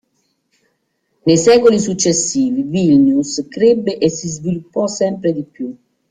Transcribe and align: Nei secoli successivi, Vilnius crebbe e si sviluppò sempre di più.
Nei 1.25 1.37
secoli 1.37 1.77
successivi, 1.77 2.63
Vilnius 2.63 3.45
crebbe 3.47 3.99
e 3.99 4.09
si 4.09 4.27
sviluppò 4.29 4.87
sempre 4.87 5.31
di 5.31 5.43
più. 5.43 5.77